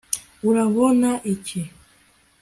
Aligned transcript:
urabona 0.49 1.11
iki 1.33 1.61